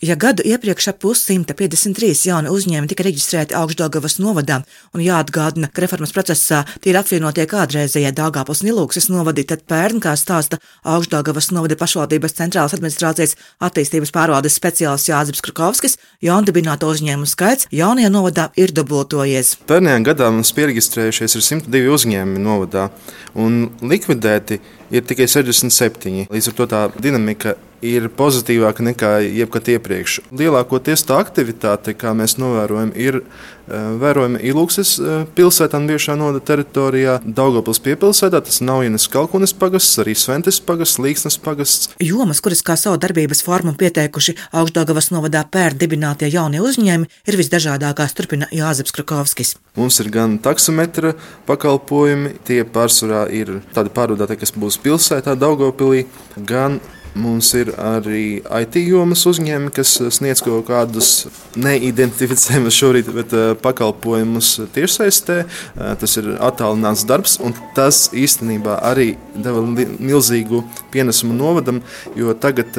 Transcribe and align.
Ja 0.00 0.14
gadu 0.16 0.40
iepriekš 0.48 0.86
ap 0.88 1.02
pussimta 1.02 1.52
53 1.52 2.14
jauni 2.24 2.48
uzņēmumi 2.48 2.88
tika 2.88 3.04
reģistrēti 3.04 3.52
Augstdagavas 3.58 4.14
novadā, 4.16 4.62
un 4.96 5.02
jāatgādina, 5.04 5.68
ka 5.68 5.84
reformas 5.84 6.14
procesā 6.16 6.62
tie 6.80 6.94
ir 6.94 6.98
apvienotie 7.02 7.44
kādreizējie 7.50 8.14
Dāngāpils 8.16 8.64
un 8.64 8.70
Ilūksas 8.72 9.10
novadi, 9.12 9.44
tad 9.44 9.66
pērn, 9.68 10.00
kā 10.00 10.16
stāsta 10.16 10.56
Augstdagavas 10.88 11.50
novada 11.52 11.76
pašvaldības 11.76 12.38
centrālās 12.40 12.78
administrācijas 12.78 13.36
attīstības 13.60 14.16
pārvaldes 14.16 14.56
speciālists 14.56 15.12
Jāzeps 15.12 15.44
Krukovskis, 15.44 15.98
jaundibināto 16.24 16.88
uzņēmumu 16.88 17.28
skaits 17.28 17.68
jaunajā 17.68 18.08
novadā 18.08 18.48
ir 18.56 18.72
dubultojies. 18.72 19.58
Pērnējā 19.68 20.00
gadā 20.14 20.32
mums 20.32 20.56
pieregistrējušies 20.56 21.36
ir 21.36 21.50
102 21.52 21.88
uzņēmumi 22.00 22.48
novadā, 22.48 22.88
un 23.36 23.66
likvidēti 23.84 24.62
ir 24.96 25.04
tikai 25.04 25.28
67. 25.28 26.30
Līdz 26.32 26.54
ar 26.54 26.56
to 26.56 26.72
tā 26.72 26.86
dinamika 26.96 27.60
ir 27.84 28.10
pozitīvāka 28.16 28.84
nekā 28.84 29.14
jebkad 29.24 29.70
iepriekš. 29.76 30.20
Lielākoties 30.36 31.06
tā 31.08 31.20
aktivitāte, 31.22 31.94
kā 31.96 32.12
mēs 32.16 32.36
novērojam, 32.40 32.92
ir 32.96 33.22
vērojama 33.70 34.40
Ilūksas 34.42 34.96
pilsētā 35.36 35.78
un 35.78 35.86
bijušā 35.86 36.16
noda 36.18 36.40
teritorijā, 36.42 37.20
Daugopils 37.22 37.78
piepilsētā, 37.84 38.40
tas 38.42 38.58
nav 38.66 38.82
Ienes 38.82 39.06
Kalkunes 39.12 39.54
pagasts, 39.54 40.00
arī 40.02 40.16
Sventes 40.18 40.58
pagasts, 40.66 40.98
Līksnes 40.98 41.38
pagasts. 41.40 41.92
Jomas, 42.02 42.42
kuras 42.42 42.64
kā 42.66 42.74
savu 42.80 42.98
darbības 43.00 43.44
formu 43.46 43.76
pieteikuši 43.78 44.34
Augstdagavas 44.58 45.12
novadā 45.14 45.44
pērn 45.46 45.78
dibinātie 45.78 46.32
jaunie 46.34 46.58
uzņēmumi, 46.64 47.10
ir 47.30 47.38
visdažādākās, 47.38 48.16
turpina 48.18 48.50
Jāzeps 48.50 48.96
Krakovskis. 48.96 49.54
Mums 49.78 50.02
ir 50.02 50.10
gan 50.10 50.40
taksometra 50.42 51.14
pakalpojumi, 51.46 52.40
tie 52.48 52.64
pārsvarā 52.66 53.28
ir 53.30 53.60
tādi 53.76 53.94
pārvadātāji, 53.94 54.42
kas 54.42 54.56
būs 54.58 54.80
pilsētā 54.82 55.38
Daugopilī, 55.38 56.08
gan 56.42 56.82
Mums 57.14 57.50
ir 57.58 57.72
arī 57.74 58.38
IT 58.44 58.76
jomas 58.84 59.24
uzņēmumi, 59.26 59.72
kas 59.74 59.96
sniedz 60.14 60.44
kaut 60.46 60.68
kādus 60.68 61.26
neidentificējumus 61.58 62.76
šorīt, 62.78 63.10
bet 63.16 63.34
uh, 63.34 63.52
pakalpojumus 63.58 64.52
tiešsaistē. 64.76 65.40
Uh, 65.42 65.92
tas 66.00 66.16
ir 66.20 66.32
attālināts 66.38 67.02
darbs, 67.08 67.38
un 67.42 67.56
tas 67.74 68.08
īstenībā 68.14 68.78
arī 68.92 69.12
deva 69.34 69.64
milzīgu 69.66 70.62
pienesumu 70.94 71.34
novadam, 71.34 71.82
jo 72.18 72.34
tagad 72.38 72.78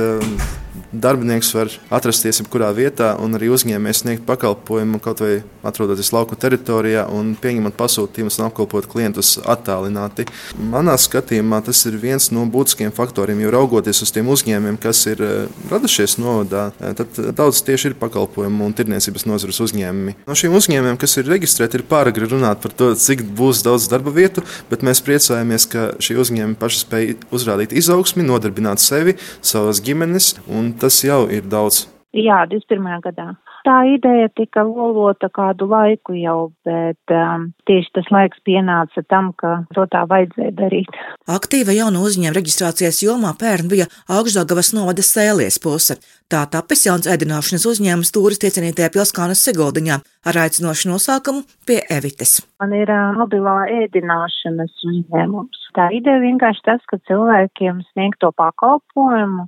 darbinieks 0.92 1.54
var 1.56 1.72
atrasties 1.94 2.42
jebkurā 2.42 2.70
vietā 2.76 3.14
un 3.22 3.36
arī 3.38 3.52
uzņēmējs 3.56 4.04
sniegt 4.04 4.26
pakalpojumu 4.28 5.00
kaut 5.04 5.24
vai 5.24 5.32
atrodoties 5.68 6.12
lauku 6.12 6.36
teritorijā 6.40 7.06
un 7.16 7.34
pieņemot 7.40 7.78
pasūtījumus 7.80 8.40
un 8.40 8.48
apkalpot 8.48 8.88
klientus 8.92 9.38
attālināti. 9.40 10.28
Manā 10.72 10.98
skatījumā 11.00 11.62
tas 11.66 11.84
ir 11.88 11.98
viens 12.02 12.30
no 12.36 12.44
būtiskiem 12.52 12.92
faktoriem, 12.96 13.40
jo 13.44 13.54
raugoties 13.56 14.04
uz 14.04 14.12
tiem 14.14 14.32
uzņēmumiem, 14.34 14.80
kas 14.82 15.04
ir 15.12 15.24
eh, 15.26 15.62
radušies 15.72 16.18
novadā, 16.22 16.68
eh, 16.82 16.96
tad 16.98 17.22
daudz 17.38 17.64
tieši 17.68 17.92
ir 17.92 17.98
pakalpojumu 18.02 18.68
un 18.68 18.76
tirniecības 18.76 19.28
nozares 19.30 19.62
uzņēmumi. 19.64 20.18
No 20.28 20.38
šiem 20.38 20.58
uzņēmumiem, 20.60 21.00
kas 21.02 21.16
ir 21.22 21.30
reģistrēti, 21.32 21.80
ir 21.80 21.88
pāragri 21.90 22.28
runāt 22.32 22.64
par 22.64 22.76
to, 22.76 22.92
cik 23.00 23.24
būs 23.38 23.64
daudz 23.66 23.88
darba 23.92 24.14
vietu, 24.16 24.44
bet 24.72 24.84
mēs 24.86 25.04
priecājamies, 25.06 25.70
ka 25.72 25.88
šie 26.04 26.20
uzņēmumi 26.22 26.60
paši 26.60 26.84
spēj 26.84 27.16
uzrādīt 27.32 27.76
izaugsmi, 27.78 28.26
nodarbināt 28.28 28.84
sevi, 28.84 29.16
savas 29.46 29.80
ģimenes 29.86 30.34
un 30.52 30.74
tas 30.82 31.04
jau 31.06 31.24
ir 31.30 31.48
daudz. 31.50 31.86
Jā, 32.12 32.42
21. 32.52 33.00
gadā. 33.06 33.30
Tā 33.64 33.76
ideja 33.88 34.28
tika 34.36 34.64
lolota 34.66 35.30
kādu 35.32 35.68
laiku 35.70 36.16
jau, 36.18 36.50
bet 36.68 37.14
um, 37.14 37.46
tieši 37.70 37.94
tas 37.96 38.10
laiks 38.12 38.42
pienāca 38.44 39.04
tam, 39.08 39.30
ka 39.38 39.62
to 39.76 39.86
tā 39.94 40.02
vajadzēja 40.10 40.52
darīt. 40.58 40.98
Aktīva 41.32 41.76
jauna 41.78 42.02
uzņēmuma 42.04 42.36
reģistrācijas 42.36 43.00
jomā 43.06 43.32
pērn 43.40 43.70
bija 43.72 43.88
Augstdagavas 44.12 44.74
novada 44.76 45.06
sēlies 45.06 45.62
puse. 45.64 46.00
Tā 46.32 46.42
tapis 46.52 46.84
jauns 46.90 47.08
ēdināšanas 47.08 47.68
uzņēmums 47.72 48.12
turisti 48.12 48.50
iecienītajā 48.50 48.92
pilskānas 48.92 49.46
Sigoldiņā 49.48 50.02
ar 50.28 50.42
aicinošu 50.44 50.92
nosaukumu 50.92 51.46
pie 51.70 51.80
Evites. 51.88 52.42
Man 52.60 52.76
ir 52.76 52.92
uh, 52.92 53.16
mobilā 53.16 53.70
ēdināšanas 53.86 54.84
uzņēmums. 54.90 55.64
Tā 55.78 55.88
ideja 55.96 56.20
vienkārši 56.26 56.68
tas, 56.68 56.84
ka 56.92 57.00
cilvēkiem 57.08 57.86
sniegt 57.94 58.20
to 58.20 58.34
pakalpojumu 58.36 59.48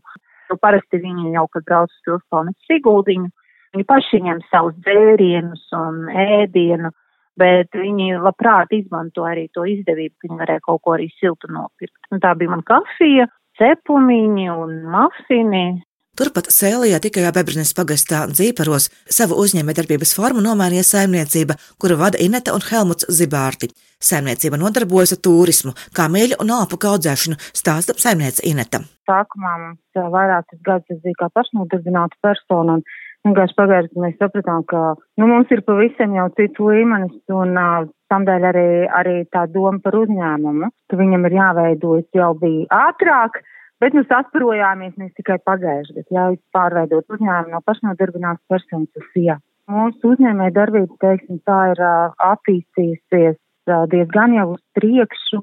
Nu, 0.49 0.57
parasti 0.61 0.99
viņi 1.01 1.33
jau, 1.35 1.45
kad 1.51 1.65
brauc 1.67 1.91
uz 1.91 2.01
pilskalnes 2.07 2.67
Siguldiņu, 2.67 3.29
viņi 3.73 3.87
paši 3.89 4.19
ņem 4.27 4.41
savus 4.49 4.75
dzērienus 4.85 5.63
un 5.77 6.03
ēdienu, 6.09 6.91
bet 7.39 7.73
viņi 7.73 8.19
labprāt 8.21 8.73
izmanto 8.75 9.25
arī 9.25 9.47
to 9.55 9.65
izdevību, 9.69 10.15
ka 10.17 10.27
viņi 10.27 10.41
varēja 10.43 10.65
kaut 10.67 10.83
ko 10.83 10.97
arī 10.97 11.07
siltu 11.15 11.49
nopirkt. 11.49 11.97
Un 12.13 12.21
tā 12.21 12.35
bija 12.37 12.53
man 12.53 12.61
kafija, 12.67 13.27
cepumiņi 13.57 14.49
un 14.53 14.77
mafini, 14.93 15.65
Turpat 16.13 16.45
Sēlijā 16.53 16.99
tikai 17.01 17.23
Bebrnes 17.33 17.71
pagastā 17.73 18.19
Dzīparos 18.29 18.85
savu 19.09 19.33
uzņēmējdarbības 19.41 20.11
formu 20.13 20.43
nomainīja 20.45 20.83
saimniecība, 20.85 21.55
kuru 21.81 21.95
vada 21.97 22.19
Ineta 22.21 22.53
un 22.53 22.61
Helmuts 22.61 23.07
Zibārti. 23.17 23.71
Saimniecība 23.97 24.59
nodarbojas 24.61 25.15
ar 25.15 25.19
turismu, 25.25 25.73
kā 25.97 26.05
mīļu 26.13 26.37
un 26.43 26.51
alpu 26.53 26.77
audzēšanu, 26.77 27.39
stāsta 27.57 27.95
saimniece 27.97 28.45
Ineta. 28.45 28.83
Sākumā 29.09 29.53
mums 29.63 30.03
vairākas 30.13 30.61
gadus 30.67 30.99
bija 31.01 31.17
kā 31.23 31.31
pašnodarbināta 31.33 32.21
persona, 32.21 32.75
un 32.77 32.85
vienkārši 33.25 33.57
pagājis, 33.57 33.89
ka 33.95 34.03
mēs 34.05 34.21
sapratām, 34.21 34.67
ka 34.69 34.83
nu, 35.17 35.31
mums 35.31 35.49
ir 35.49 35.63
pavisam 35.65 36.13
jau 36.13 36.27
cits 36.37 36.61
līmenis, 36.61 37.17
un 37.33 37.57
uh, 37.57 37.89
tamdēļ 38.13 38.45
arī, 38.51 38.67
arī 39.01 39.15
tā 39.33 39.47
doma 39.49 39.81
par 39.81 39.97
uzņēmumu, 40.03 40.69
ka 40.93 41.01
viņam 41.01 41.25
ir 41.25 41.39
jāveidojas 41.39 42.21
jau 42.21 42.29
bija 42.37 42.85
ātrāk 42.91 43.41
Bet 43.83 43.95
nu 43.97 44.05
sasparojāmies 44.07 44.93
mēs 44.95 45.11
tikai 45.17 45.35
pagājuši, 45.43 45.93
bet 45.97 46.13
jau 46.15 46.27
pārveidot 46.55 47.09
uzņēmumu 47.11 47.51
no 47.51 47.59
pašnodarbinātas 47.67 48.45
personas 48.47 49.01
uz 49.01 49.17
jā. 49.19 49.35
Mūsu 49.71 50.13
uzņēmē 50.13 50.47
darbība, 50.55 50.95
teiksim, 51.03 51.41
tā 51.49 51.57
ir 51.73 51.81
uh, 51.83 52.13
attīstījusies 52.29 53.35
uh, 53.35 53.83
diezgan 53.91 54.37
jau 54.37 54.45
uz 54.53 54.61
priekšu, 54.79 55.41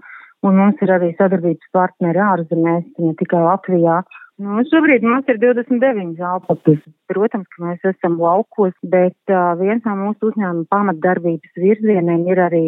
un 0.49 0.57
mums 0.57 0.81
ir 0.81 0.95
arī 0.97 1.13
sadarbības 1.21 1.69
partneri 1.77 2.25
ārzemēs, 2.31 2.89
ne 3.05 3.13
tikai 3.21 3.45
Latvijā. 3.45 4.01
Nu, 4.41 4.65
šobrīd 4.73 5.05
mums 5.05 5.29
ir 5.29 5.37
29 5.45 6.25
alpakas. 6.25 6.81
Protams, 7.13 7.49
ka 7.53 7.67
mēs 7.67 7.89
esam 7.93 8.17
laukos, 8.25 8.73
bet 8.97 9.37
uh, 9.37 9.53
viens 9.61 9.85
no 9.85 9.99
mūsu 10.01 10.33
uzņēmuma 10.33 10.69
pamatdarbības 10.73 11.61
virzieniem 11.61 12.25
ir 12.33 12.45
arī 12.49 12.67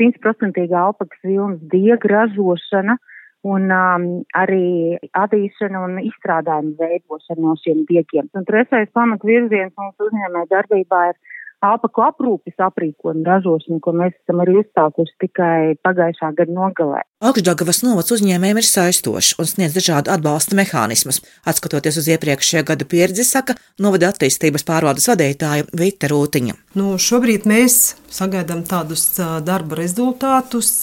simtprocentīga 0.00 0.86
alpakas 0.88 1.20
vilnas 1.28 1.60
diega 1.74 2.16
ražošana. 2.16 2.96
Uh, 2.96 3.08
un 3.42 3.70
um, 3.74 4.04
arī 4.38 4.98
attīšana 5.18 5.82
un 5.82 5.98
izstrādājuma 6.02 6.76
veidošana 6.78 7.42
no 7.42 7.56
šiem 7.62 7.84
diegiem. 7.88 8.30
Un 8.38 8.46
trešais 8.48 8.90
pamatvirziens 8.94 9.74
mūsu 9.78 10.08
uzņēmē 10.08 10.46
darbībā 10.52 11.02
ir 11.10 11.18
alpaku 11.62 12.02
aprūpes 12.04 12.58
aprīkojuma 12.66 13.24
ražošana, 13.28 13.80
ko 13.82 13.94
mēs 13.96 14.16
esam 14.18 14.42
arī 14.44 14.58
uzsākuši 14.62 15.16
tikai 15.24 15.56
pagājušā 15.86 16.32
gada 16.38 16.56
nogalē. 16.56 17.02
Augstdagavas 17.22 17.82
novads 17.86 18.10
uzņēmējiem 18.16 18.58
ir 18.58 18.66
saistošs 18.66 19.36
un 19.38 19.46
sniedz 19.46 19.76
dažādu 19.78 20.10
atbalsta 20.10 20.58
mehānismus. 20.58 21.20
Atskatoties 21.46 22.00
uz 22.02 22.10
iepriekšējā 22.16 22.64
gada 22.66 22.88
pieredzi, 22.88 23.22
saka 23.26 23.54
novada 23.78 24.10
attīstības 24.10 24.66
pārvaldes 24.66 25.06
vadītāja 25.12 25.68
Vita 25.78 26.10
Rūtiņa. 26.10 26.58
Nu, 26.78 26.96
šobrīd 26.98 27.46
mēs 27.46 27.94
sagaidām 28.12 28.64
tādus 28.66 29.06
darba 29.46 29.78
rezultātus 29.78 30.74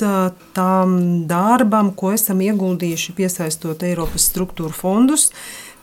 tam 0.55 0.99
darbam, 1.29 1.91
ko 1.91 2.13
esam 2.15 2.39
ieguldījuši 2.45 3.17
piesaistot 3.19 3.83
Eiropas 3.83 4.29
struktūru 4.31 4.75
fondus 4.75 5.29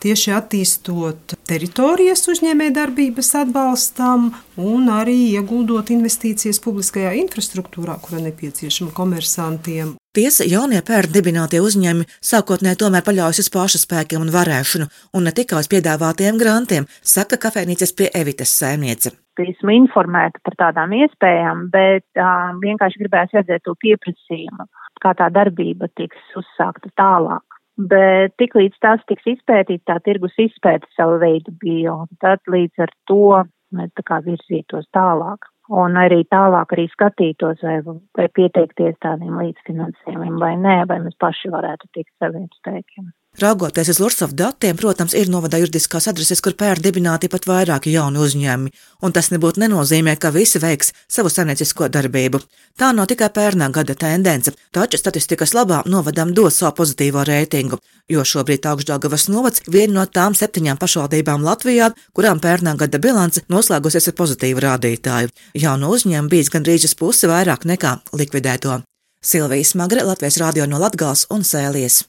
tieši 0.02 0.32
attīstot 0.36 1.36
teritorijas 1.48 2.24
uzņēmējdarbības 2.32 3.30
atbalstam 3.42 4.30
un 4.60 4.90
arī 4.92 5.16
ieguldot 5.36 5.92
investīcijas 5.94 6.60
publiskajā 6.64 7.14
infrastruktūrā, 7.22 7.98
kura 8.02 8.22
nepieciešama 8.26 8.94
komersantiem. 8.96 9.94
Tiesa, 10.16 10.46
jaunie 10.48 10.78
pērn 10.80 11.12
dibinātie 11.12 11.58
uzņēmumi 11.60 12.06
sākotnēji 12.24 12.80
tomēr 12.80 13.04
paļaujas 13.04 13.42
uz 13.42 13.50
pašu 13.52 13.82
spēkiem 13.82 14.22
un 14.24 14.32
varēšanu, 14.32 14.86
un 15.12 15.28
ne 15.28 15.32
tikai 15.36 15.60
uz 15.60 15.68
piedāvātajiem 15.68 16.40
grantiem, 16.40 16.88
saka 17.04 17.36
kafejnīcas 17.42 17.92
pie 17.98 18.08
Evites 18.16 18.54
saimniece. 18.56 19.12
Esmu 19.36 19.74
informēta 19.76 20.40
par 20.40 20.56
tādām 20.62 20.94
iespējām, 20.96 21.66
bet 21.74 22.06
uh, 22.16 22.56
vienkārši 22.62 23.02
gribēju 23.02 23.36
redzēt 23.36 23.66
to 23.68 23.76
pieprasījumu, 23.84 24.64
kā 25.04 25.12
tā 25.18 25.28
darbība 25.34 25.90
tiks 26.00 26.32
uzsākta 26.40 26.88
tālāk 26.96 27.45
bet 27.76 28.36
tiklīdz 28.40 28.78
tas 28.80 29.02
tiks 29.08 29.26
izpētīts, 29.36 29.84
tā 29.88 29.98
tirgus 30.04 30.36
izpēta 30.40 30.88
savu 30.96 31.20
veidu 31.22 31.54
bio, 31.60 32.04
tad 32.20 32.40
līdz 32.48 32.86
ar 32.86 32.94
to 33.10 33.44
mēs 33.76 33.92
tā 33.98 34.04
kā 34.06 34.22
virzītos 34.24 34.88
tālāk. 34.96 35.50
Un 35.66 35.96
arī 35.98 36.20
tālāk 36.30 36.76
arī 36.76 36.84
skatītos, 36.92 37.58
vai, 37.66 37.80
vai 38.14 38.26
pieteikties 38.38 38.94
tādiem 39.02 39.34
līdzfinansējumiem 39.40 40.36
vai 40.38 40.52
nē, 40.62 40.76
vai 40.86 41.00
mēs 41.02 41.16
paši 41.18 41.50
varētu 41.50 41.90
tikt 41.90 42.12
saviem 42.22 42.46
spēkiem. 42.60 43.08
Raugoties 43.38 43.88
uz 43.88 43.98
Lursovu 44.00 44.32
datiem, 44.32 44.76
protams, 44.80 45.12
ir 45.12 45.28
novadā 45.28 45.58
juridiskās 45.60 46.06
adreses, 46.08 46.40
kur 46.40 46.54
pērn 46.56 46.80
dibināti 46.80 47.28
pat 47.28 47.44
vairāki 47.44 47.92
jauni 47.92 48.22
uzņēmumi, 48.24 48.72
un 49.04 49.12
tas 49.12 49.28
nebūtu 49.28 49.60
nenozīmē, 49.60 50.14
ka 50.16 50.30
visi 50.32 50.56
veiks 50.62 50.94
savu 51.04 51.28
saimniecisko 51.28 51.90
darbību. 51.92 52.40
Tā 52.80 52.94
nav 52.96 53.10
tikai 53.10 53.28
pērnā 53.36 53.68
gada 53.76 53.92
tendence, 53.92 54.54
taču 54.72 54.96
statistikas 54.96 55.52
labā 55.52 55.82
novadam 55.84 56.32
dod 56.32 56.48
savu 56.56 56.78
pozitīvo 56.80 57.26
reitingu, 57.28 57.76
jo 58.08 58.24
šobrīd 58.24 58.70
Augstdagavas 58.72 59.28
novads 59.28 59.66
viena 59.68 59.98
no 59.98 60.06
tām 60.08 60.32
septiņām 60.32 60.80
pašvaldībām 60.80 61.44
Latvijā, 61.44 61.92
kurām 62.16 62.40
pērnā 62.40 62.72
gada 62.80 62.96
bilance 62.96 63.44
noslēgusies 63.52 64.08
ar 64.08 64.16
pozitīvu 64.16 64.64
rādītāju. 64.64 65.32
Jaunu 65.52 65.92
uzņēmumu 65.92 66.32
bijis 66.32 66.52
gandrīz 66.56 66.96
pusi 66.96 67.28
vairāk 67.28 67.68
nekā 67.68 67.98
likvidēto. 68.16 68.80
Silvijas 69.20 69.76
Magre, 69.76 70.08
Latvijas 70.08 70.40
radio 70.40 70.64
no 70.64 70.80
Latgals 70.80 71.28
un 71.28 71.44
Sēlies. 71.44 72.06